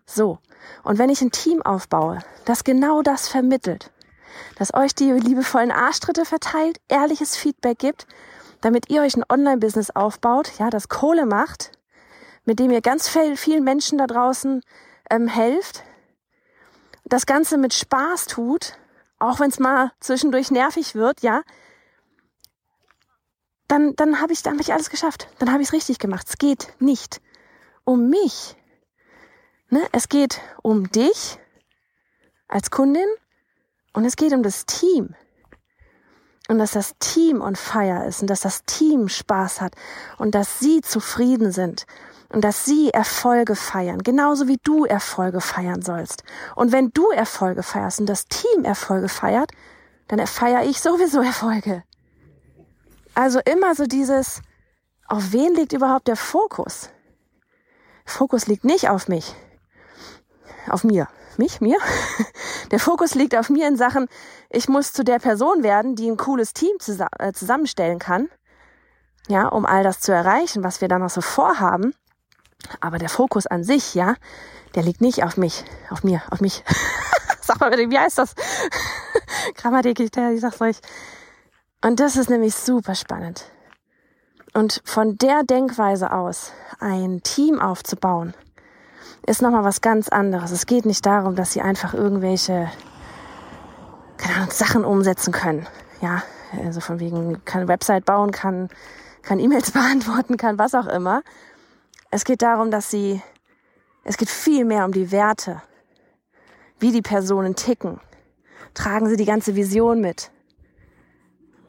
So. 0.06 0.38
Und 0.82 0.98
wenn 0.98 1.10
ich 1.10 1.20
ein 1.20 1.30
Team 1.30 1.62
aufbaue, 1.62 2.20
das 2.44 2.64
genau 2.64 3.02
das 3.02 3.28
vermittelt, 3.28 3.90
das 4.56 4.74
euch 4.74 4.94
die 4.94 5.12
liebevollen 5.12 5.70
Arschtritte 5.70 6.24
verteilt, 6.24 6.78
ehrliches 6.88 7.36
Feedback 7.36 7.78
gibt, 7.78 8.06
damit 8.60 8.88
ihr 8.88 9.02
euch 9.02 9.16
ein 9.16 9.24
Online-Business 9.28 9.90
aufbaut, 9.90 10.52
ja, 10.58 10.70
das 10.70 10.88
Kohle 10.88 11.26
macht, 11.26 11.72
mit 12.44 12.58
dem 12.58 12.70
ihr 12.70 12.80
ganz 12.80 13.08
vielen 13.08 13.64
Menschen 13.64 13.98
da 13.98 14.06
draußen 14.06 14.62
ähm, 15.10 15.28
helft, 15.28 15.82
das 17.04 17.26
Ganze 17.26 17.58
mit 17.58 17.74
Spaß 17.74 18.26
tut, 18.26 18.78
auch 19.18 19.40
wenn 19.40 19.50
es 19.50 19.58
mal 19.58 19.92
zwischendurch 20.00 20.50
nervig 20.50 20.94
wird, 20.94 21.22
ja, 21.22 21.42
dann, 23.68 23.96
dann 23.96 24.20
habe 24.20 24.32
ich, 24.32 24.42
dann 24.42 24.54
hab 24.54 24.60
ich 24.60 24.72
alles 24.72 24.90
geschafft. 24.90 25.28
Dann 25.38 25.50
habe 25.50 25.62
ich 25.62 25.68
es 25.68 25.72
richtig 25.72 25.98
gemacht. 25.98 26.26
Es 26.28 26.38
geht 26.38 26.74
nicht 26.80 27.20
um 27.84 28.08
mich. 28.08 28.56
Ne? 29.70 29.82
Es 29.92 30.08
geht 30.08 30.40
um 30.62 30.90
dich 30.90 31.38
als 32.48 32.70
Kundin 32.70 33.06
und 33.92 34.04
es 34.04 34.16
geht 34.16 34.32
um 34.32 34.42
das 34.42 34.66
Team. 34.66 35.14
Und 36.48 36.58
dass 36.58 36.72
das 36.72 36.94
Team 36.98 37.40
on 37.40 37.56
fire 37.56 38.06
ist 38.06 38.20
und 38.20 38.28
dass 38.28 38.40
das 38.40 38.64
Team 38.64 39.08
Spaß 39.08 39.62
hat 39.62 39.74
und 40.18 40.34
dass 40.34 40.60
sie 40.60 40.82
zufrieden 40.82 41.52
sind 41.52 41.86
und 42.28 42.42
dass 42.42 42.64
sie 42.64 42.90
Erfolge 42.90 43.54
feiern, 43.54 44.02
genauso 44.02 44.48
wie 44.48 44.58
du 44.62 44.84
Erfolge 44.84 45.40
feiern 45.40 45.82
sollst. 45.82 46.24
Und 46.54 46.72
wenn 46.72 46.90
du 46.90 47.10
Erfolge 47.10 47.62
feierst 47.62 48.00
und 48.00 48.06
das 48.06 48.26
Team 48.26 48.64
Erfolge 48.64 49.08
feiert, 49.08 49.52
dann 50.08 50.24
feiere 50.26 50.64
ich 50.64 50.80
sowieso 50.80 51.20
Erfolge. 51.20 51.84
Also 53.14 53.40
immer 53.44 53.74
so 53.74 53.84
dieses, 53.84 54.42
auf 55.06 55.32
wen 55.32 55.54
liegt 55.54 55.72
überhaupt 55.72 56.08
der 56.08 56.16
Fokus? 56.16 56.90
Fokus 58.04 58.46
liegt 58.46 58.64
nicht 58.64 58.88
auf 58.88 59.08
mich, 59.08 59.34
auf 60.68 60.84
mir. 60.84 61.08
Mich, 61.36 61.60
mir? 61.60 61.78
Der 62.70 62.78
Fokus 62.78 63.14
liegt 63.14 63.36
auf 63.36 63.50
mir 63.50 63.66
in 63.66 63.76
Sachen, 63.76 64.08
ich 64.50 64.68
muss 64.68 64.92
zu 64.92 65.02
der 65.02 65.18
Person 65.18 65.62
werden, 65.64 65.96
die 65.96 66.08
ein 66.08 66.16
cooles 66.16 66.52
Team 66.52 66.76
äh, 67.18 67.32
zusammenstellen 67.32 67.98
kann. 67.98 68.28
Ja, 69.26 69.48
um 69.48 69.66
all 69.66 69.82
das 69.82 70.00
zu 70.00 70.12
erreichen, 70.12 70.62
was 70.62 70.80
wir 70.80 70.88
da 70.88 70.98
noch 70.98 71.10
so 71.10 71.20
vorhaben. 71.20 71.94
Aber 72.80 72.98
der 72.98 73.08
Fokus 73.08 73.46
an 73.46 73.64
sich, 73.64 73.94
ja, 73.94 74.14
der 74.74 74.82
liegt 74.82 75.00
nicht 75.00 75.24
auf 75.24 75.36
mich, 75.36 75.64
auf 75.90 76.04
mir, 76.04 76.22
auf 76.30 76.40
mich. 76.40 76.64
Sag 77.40 77.60
mal 77.60 77.70
bitte, 77.70 77.90
wie 77.90 77.98
heißt 77.98 78.18
das? 78.18 78.34
Grammatik, 79.56 80.00
ich, 80.00 80.10
sag's 80.40 80.60
euch. 80.60 80.78
Und 81.82 82.00
das 82.00 82.16
ist 82.16 82.30
nämlich 82.30 82.54
super 82.54 82.94
spannend. 82.94 83.44
Und 84.54 84.80
von 84.84 85.16
der 85.18 85.42
Denkweise 85.42 86.12
aus 86.12 86.52
ein 86.80 87.22
Team 87.22 87.60
aufzubauen, 87.60 88.34
ist 89.26 89.42
nochmal 89.42 89.64
was 89.64 89.80
ganz 89.80 90.08
anderes. 90.08 90.50
Es 90.50 90.66
geht 90.66 90.86
nicht 90.86 91.04
darum, 91.06 91.34
dass 91.34 91.52
sie 91.52 91.62
einfach 91.62 91.94
irgendwelche 91.94 92.70
keine 94.16 94.36
Ahnung, 94.36 94.50
Sachen 94.50 94.84
umsetzen 94.84 95.32
können. 95.32 95.66
Ja, 96.00 96.22
also 96.64 96.80
von 96.80 97.00
wegen 97.00 97.44
kann 97.44 97.68
Website 97.68 98.04
bauen, 98.04 98.30
kann, 98.30 98.68
kann 99.22 99.38
E-Mails 99.38 99.70
beantworten, 99.72 100.36
kann 100.36 100.58
was 100.58 100.74
auch 100.74 100.86
immer. 100.86 101.22
Es 102.14 102.24
geht 102.24 102.42
darum, 102.42 102.70
dass 102.70 102.92
sie, 102.92 103.20
es 104.04 104.16
geht 104.16 104.30
viel 104.30 104.64
mehr 104.64 104.84
um 104.84 104.92
die 104.92 105.10
Werte, 105.10 105.60
wie 106.78 106.92
die 106.92 107.02
Personen 107.02 107.56
ticken. 107.56 107.98
Tragen 108.72 109.08
sie 109.08 109.16
die 109.16 109.24
ganze 109.24 109.56
Vision 109.56 110.00
mit? 110.00 110.30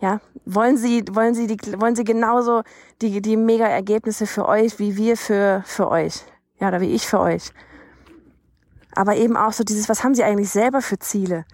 Ja, 0.01 0.21
wollen 0.45 0.77
Sie, 0.77 1.03
wollen 1.09 1.33
Sie 1.33 1.47
die, 1.47 1.57
wollen 1.81 1.95
Sie 1.95 2.03
genauso 2.03 2.61
die, 3.01 3.23
die 3.23 3.37
mega 3.37 3.65
Ergebnisse 3.65 4.27
für 4.27 4.47
euch, 4.47 4.77
wie 4.77 4.95
wir 4.97 5.17
für, 5.17 5.63
für 5.65 5.89
euch? 5.89 6.23
Ja, 6.59 6.67
oder 6.67 6.79
wie 6.79 6.93
ich 6.93 7.07
für 7.07 7.21
euch. 7.21 7.51
Aber 8.93 9.15
eben 9.15 9.37
auch 9.37 9.51
so 9.51 9.63
dieses, 9.63 9.89
was 9.89 10.03
haben 10.03 10.13
Sie 10.13 10.23
eigentlich 10.23 10.51
selber 10.51 10.83
für 10.83 10.99
Ziele? 10.99 11.45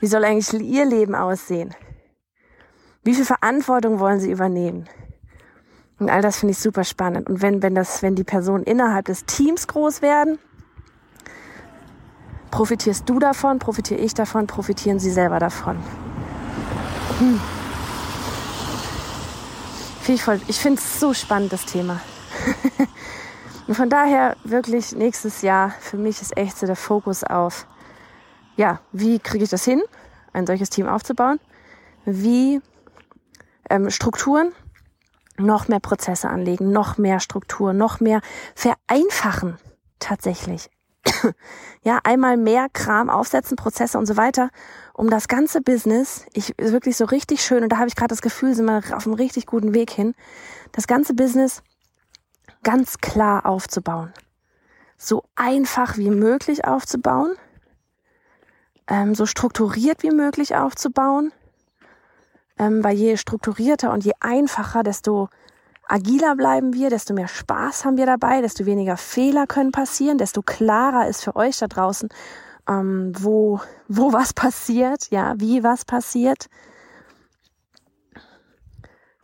Wie 0.00 0.08
soll 0.08 0.24
eigentlich 0.24 0.60
Ihr 0.60 0.86
Leben 0.86 1.14
aussehen? 1.14 1.72
Wie 3.04 3.14
viel 3.14 3.24
Verantwortung 3.24 4.00
wollen 4.00 4.18
Sie 4.18 4.32
übernehmen? 4.32 4.88
Und 6.00 6.08
all 6.10 6.22
das 6.22 6.38
finde 6.38 6.52
ich 6.52 6.58
super 6.58 6.82
spannend. 6.82 7.28
Und 7.28 7.42
wenn, 7.42 7.62
wenn 7.62 7.74
das, 7.74 8.02
wenn 8.02 8.16
die 8.16 8.24
Personen 8.24 8.64
innerhalb 8.64 9.04
des 9.04 9.26
Teams 9.26 9.66
groß 9.66 10.00
werden, 10.00 10.38
profitierst 12.50 13.08
du 13.08 13.18
davon, 13.18 13.58
profitiere 13.58 14.00
ich 14.00 14.14
davon, 14.14 14.46
profitieren 14.46 14.98
sie 14.98 15.10
selber 15.10 15.38
davon. 15.38 15.76
Hm. 17.18 17.40
Ich 20.08 20.22
finde 20.58 20.80
es 20.80 20.98
so 20.98 21.14
spannend, 21.14 21.52
das 21.52 21.66
Thema. 21.66 22.00
Und 23.68 23.74
von 23.74 23.88
daher 23.88 24.36
wirklich 24.42 24.92
nächstes 24.96 25.42
Jahr 25.42 25.70
für 25.78 25.96
mich 25.98 26.20
ist 26.20 26.36
echt 26.36 26.58
so 26.58 26.66
der 26.66 26.74
Fokus 26.74 27.22
auf, 27.22 27.66
ja, 28.56 28.80
wie 28.90 29.20
kriege 29.20 29.44
ich 29.44 29.50
das 29.50 29.64
hin, 29.64 29.80
ein 30.32 30.46
solches 30.46 30.70
Team 30.70 30.88
aufzubauen? 30.88 31.38
Wie 32.04 32.60
ähm, 33.68 33.90
Strukturen, 33.90 34.52
noch 35.44 35.68
mehr 35.68 35.80
Prozesse 35.80 36.28
anlegen, 36.28 36.72
noch 36.72 36.98
mehr 36.98 37.20
Struktur, 37.20 37.72
noch 37.72 38.00
mehr 38.00 38.20
vereinfachen 38.54 39.58
tatsächlich. 39.98 40.70
ja, 41.82 41.98
einmal 42.04 42.36
mehr 42.36 42.68
Kram 42.72 43.08
aufsetzen, 43.08 43.56
Prozesse 43.56 43.98
und 43.98 44.06
so 44.06 44.16
weiter, 44.16 44.50
um 44.92 45.08
das 45.08 45.28
ganze 45.28 45.60
Business, 45.60 46.26
ich 46.32 46.54
wirklich 46.58 46.96
so 46.96 47.04
richtig 47.06 47.42
schön, 47.42 47.62
und 47.62 47.70
da 47.70 47.78
habe 47.78 47.88
ich 47.88 47.96
gerade 47.96 48.08
das 48.08 48.22
Gefühl, 48.22 48.54
sind 48.54 48.66
wir 48.66 48.82
auf 48.94 49.06
einem 49.06 49.14
richtig 49.14 49.46
guten 49.46 49.72
Weg 49.72 49.90
hin, 49.90 50.14
das 50.72 50.86
ganze 50.86 51.14
Business 51.14 51.62
ganz 52.62 52.98
klar 52.98 53.46
aufzubauen. 53.46 54.12
So 54.98 55.24
einfach 55.34 55.96
wie 55.96 56.10
möglich 56.10 56.66
aufzubauen, 56.66 57.34
ähm, 58.86 59.14
so 59.14 59.24
strukturiert 59.24 60.02
wie 60.02 60.10
möglich 60.10 60.56
aufzubauen, 60.56 61.32
ähm, 62.60 62.84
weil 62.84 62.94
je 62.94 63.16
strukturierter 63.16 63.90
und 63.90 64.04
je 64.04 64.12
einfacher, 64.20 64.82
desto 64.82 65.30
agiler 65.88 66.36
bleiben 66.36 66.74
wir, 66.74 66.90
desto 66.90 67.14
mehr 67.14 67.26
Spaß 67.26 67.86
haben 67.86 67.96
wir 67.96 68.04
dabei, 68.04 68.42
desto 68.42 68.66
weniger 68.66 68.98
Fehler 68.98 69.46
können 69.46 69.72
passieren, 69.72 70.18
desto 70.18 70.42
klarer 70.42 71.08
ist 71.08 71.24
für 71.24 71.36
euch 71.36 71.56
da 71.56 71.68
draußen, 71.68 72.10
ähm, 72.68 73.12
wo, 73.18 73.60
wo 73.88 74.12
was 74.12 74.34
passiert, 74.34 75.10
ja, 75.10 75.32
wie 75.38 75.64
was 75.64 75.86
passiert. 75.86 76.50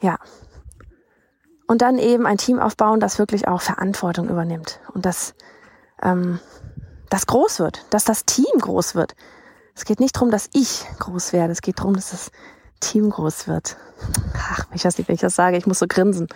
Ja. 0.00 0.19
Und 1.69 1.83
dann 1.83 1.99
eben 1.99 2.25
ein 2.26 2.38
Team 2.38 2.59
aufbauen, 2.59 3.00
das 3.00 3.19
wirklich 3.19 3.49
auch 3.49 3.61
Verantwortung 3.61 4.31
übernimmt 4.31 4.81
und 4.95 5.05
das, 5.05 5.35
ähm, 6.00 6.40
das 7.11 7.26
groß 7.26 7.59
wird, 7.59 7.85
dass 7.90 8.05
das 8.05 8.25
Team 8.25 8.59
groß 8.59 8.95
wird. 8.95 9.14
Es 9.75 9.85
geht 9.85 10.00
nicht 10.00 10.16
darum, 10.16 10.31
dass 10.31 10.49
ich 10.55 10.87
groß 11.00 11.35
werde, 11.35 11.52
es 11.52 11.61
geht 11.61 11.81
darum, 11.81 11.95
dass 11.95 12.12
das 12.12 12.31
Team 12.80 13.11
groß 13.11 13.49
wird. 13.49 13.76
Ach, 14.35 14.66
ich 14.73 14.85
weiß 14.85 14.99
nicht, 14.99 15.09
wenn 15.09 15.14
ich 15.14 15.21
das 15.21 15.35
sage, 15.35 15.56
ich 15.56 15.66
muss 15.66 15.78
so 15.78 15.87
grinsen. 15.88 16.28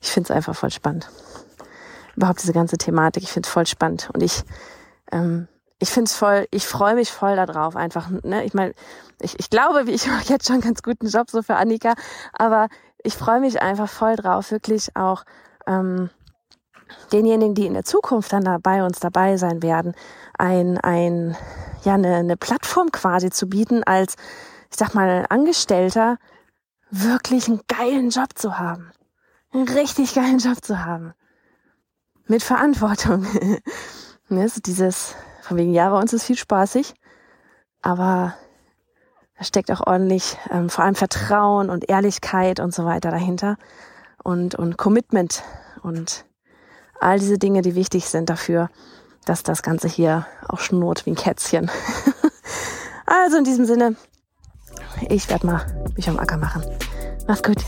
Ich 0.00 0.10
finde 0.10 0.28
es 0.28 0.36
einfach 0.36 0.54
voll 0.54 0.70
spannend. 0.70 1.10
Überhaupt 2.16 2.42
diese 2.42 2.52
ganze 2.52 2.78
Thematik, 2.78 3.22
ich 3.22 3.32
finde 3.32 3.46
es 3.46 3.52
voll 3.52 3.66
spannend. 3.66 4.10
Und 4.12 4.22
ich, 4.22 4.42
ähm, 5.12 5.48
ich 5.78 5.90
finde 5.90 6.08
es 6.08 6.14
voll, 6.14 6.46
ich 6.50 6.66
freue 6.66 6.94
mich 6.94 7.10
voll 7.10 7.36
darauf, 7.36 7.76
einfach, 7.76 8.08
ne, 8.22 8.44
ich 8.44 8.54
meine, 8.54 8.72
ich, 9.20 9.38
ich 9.38 9.50
glaube, 9.50 9.90
ich 9.90 10.06
mache 10.06 10.24
jetzt 10.28 10.46
schon 10.46 10.54
einen 10.54 10.62
ganz 10.62 10.82
guten 10.82 11.06
Job 11.06 11.30
so 11.30 11.42
für 11.42 11.56
Annika, 11.56 11.94
aber 12.32 12.68
ich 13.02 13.14
freue 13.14 13.40
mich 13.40 13.60
einfach 13.60 13.88
voll 13.88 14.16
drauf, 14.16 14.50
wirklich 14.50 14.96
auch 14.96 15.24
ähm, 15.66 16.10
denjenigen, 17.12 17.54
die 17.54 17.66
in 17.66 17.74
der 17.74 17.84
Zukunft 17.84 18.32
dann 18.32 18.44
da 18.44 18.58
bei 18.58 18.84
uns 18.84 19.00
dabei 19.00 19.36
sein 19.36 19.62
werden, 19.62 19.94
ein, 20.38 20.78
ein, 20.78 21.36
ja, 21.84 21.94
eine, 21.94 22.16
eine 22.16 22.36
Plattform 22.36 22.90
quasi 22.92 23.30
zu 23.30 23.48
bieten 23.48 23.82
als 23.84 24.16
ich 24.76 24.78
sag 24.78 24.92
mal, 24.92 25.24
Angestellter 25.30 26.18
wirklich 26.90 27.48
einen 27.48 27.62
geilen 27.66 28.10
Job 28.10 28.28
zu 28.34 28.58
haben. 28.58 28.92
Einen 29.50 29.66
richtig 29.66 30.12
geilen 30.12 30.36
Job 30.36 30.62
zu 30.62 30.84
haben. 30.84 31.14
Mit 32.26 32.42
Verantwortung. 32.42 33.26
ne, 34.28 34.48
so 34.50 34.60
dieses, 34.60 35.14
von 35.40 35.56
wegen, 35.56 35.72
ja, 35.72 35.88
bei 35.88 35.98
uns 35.98 36.12
ist 36.12 36.24
viel 36.24 36.36
spaßig, 36.36 36.92
aber 37.80 38.34
da 39.38 39.44
steckt 39.44 39.72
auch 39.72 39.80
ordentlich 39.86 40.36
ähm, 40.50 40.68
vor 40.68 40.84
allem 40.84 40.94
Vertrauen 40.94 41.70
und 41.70 41.88
Ehrlichkeit 41.88 42.60
und 42.60 42.74
so 42.74 42.84
weiter 42.84 43.10
dahinter 43.10 43.56
und, 44.24 44.56
und 44.56 44.76
Commitment 44.76 45.42
und 45.82 46.26
all 47.00 47.18
diese 47.18 47.38
Dinge, 47.38 47.62
die 47.62 47.76
wichtig 47.76 48.10
sind 48.10 48.28
dafür, 48.28 48.68
dass 49.24 49.42
das 49.42 49.62
Ganze 49.62 49.88
hier 49.88 50.26
auch 50.46 50.60
schnurrt 50.60 51.06
wie 51.06 51.12
ein 51.12 51.16
Kätzchen. 51.16 51.70
also 53.06 53.38
in 53.38 53.44
diesem 53.44 53.64
Sinne, 53.64 53.96
ich 55.08 55.28
werde 55.28 55.46
mal 55.46 55.66
mich 55.96 56.08
am 56.08 56.18
Acker 56.18 56.36
machen. 56.36 56.62
Mach's 57.26 57.42
gut. 57.42 57.58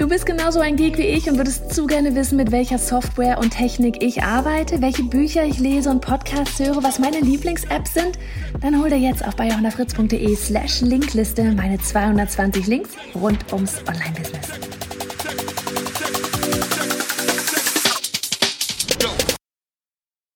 Du 0.00 0.08
bist 0.08 0.24
genauso 0.24 0.60
ein 0.60 0.76
Geek 0.76 0.96
wie 0.96 1.02
ich 1.02 1.28
und 1.28 1.36
würdest 1.36 1.74
zu 1.74 1.86
gerne 1.86 2.14
wissen, 2.14 2.36
mit 2.36 2.52
welcher 2.52 2.78
Software 2.78 3.38
und 3.38 3.50
Technik 3.50 4.02
ich 4.02 4.22
arbeite, 4.22 4.80
welche 4.80 5.02
Bücher 5.02 5.44
ich 5.44 5.58
lese 5.58 5.90
und 5.90 6.00
Podcasts 6.00 6.58
höre, 6.58 6.82
was 6.82 6.98
meine 6.98 7.20
Lieblings-Apps 7.20 7.92
sind? 7.92 8.18
Dann 8.62 8.80
hol 8.80 8.88
dir 8.88 8.98
jetzt 8.98 9.22
auf 9.22 9.36
bayerhonderfritz.de 9.36 10.34
slash 10.36 10.80
Linkliste 10.80 11.52
meine 11.52 11.78
220 11.78 12.66
Links 12.66 12.90
rund 13.14 13.52
ums 13.52 13.82
Online-Business. 13.86 14.79